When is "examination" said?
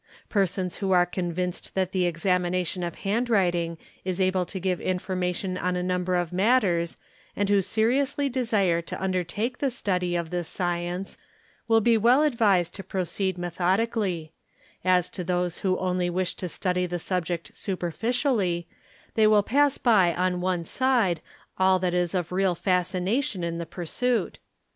2.07-2.81